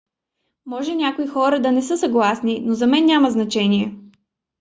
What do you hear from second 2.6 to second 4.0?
но за мен няма значение